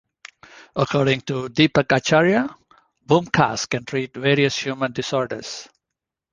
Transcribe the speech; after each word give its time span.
According 0.75 1.21
to 1.29 1.47
Deepak 1.49 1.91
Acharya, 1.95 2.49
Bhumkas 3.05 3.69
can 3.69 3.85
treat 3.85 4.15
various 4.17 4.57
human 4.57 4.93
disorders. 4.93 5.67